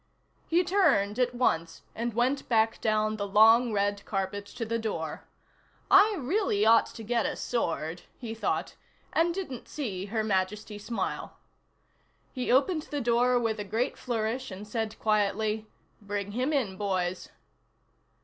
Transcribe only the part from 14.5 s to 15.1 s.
said